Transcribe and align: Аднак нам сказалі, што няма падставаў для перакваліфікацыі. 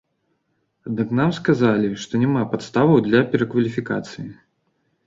Аднак 0.87 1.13
нам 1.19 1.35
сказалі, 1.39 1.91
што 2.07 2.13
няма 2.25 2.41
падставаў 2.55 3.07
для 3.11 3.19
перакваліфікацыі. 3.37 4.29